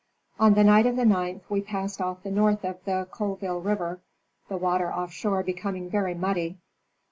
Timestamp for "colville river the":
3.11-4.57